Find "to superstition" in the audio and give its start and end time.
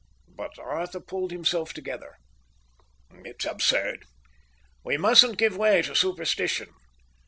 5.83-6.73